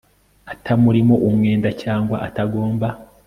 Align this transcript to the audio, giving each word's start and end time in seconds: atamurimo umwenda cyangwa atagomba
atamurimo 0.53 1.13
umwenda 1.27 1.69
cyangwa 1.81 2.15
atagomba 2.27 2.87